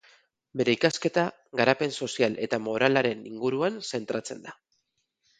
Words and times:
Bere 0.59 0.73
ikasketa 0.75 1.25
garapen 1.59 1.93
sozial 2.05 2.37
eta 2.45 2.59
moralaren 2.67 3.21
inguruan 3.33 3.77
zentratzen 3.99 4.41
da. 4.47 4.55